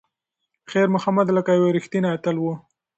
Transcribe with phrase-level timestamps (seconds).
[0.71, 2.43] خیر محمد لکه یو ریښتینی اتل و.